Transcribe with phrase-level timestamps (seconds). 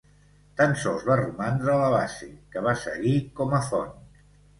[0.59, 3.93] Tan sols va romandre la base, que va seguir com a font.